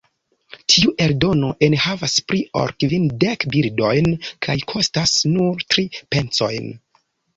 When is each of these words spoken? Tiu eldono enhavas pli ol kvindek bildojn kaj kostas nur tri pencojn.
Tiu 0.75 0.93
eldono 1.07 1.49
enhavas 1.67 2.15
pli 2.31 2.41
ol 2.61 2.73
kvindek 2.85 3.45
bildojn 3.57 4.09
kaj 4.47 4.57
kostas 4.73 5.15
nur 5.37 5.63
tri 5.75 5.85
pencojn. 6.17 6.73